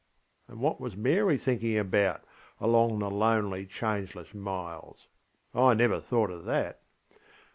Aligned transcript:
ŌĆöŌĆö 0.47 0.51
And 0.53 0.61
what 0.61 0.81
was 0.81 0.97
Mary 0.97 1.37
thinking 1.37 1.77
about, 1.77 2.23
along 2.59 2.97
the 2.97 3.11
lonely, 3.11 3.67
changeless 3.67 4.33
miles? 4.33 5.07
I 5.53 5.75
never 5.75 6.01
thought 6.01 6.31
of 6.31 6.43
that. 6.45 6.81